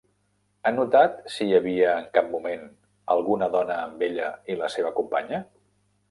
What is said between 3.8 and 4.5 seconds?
amb ella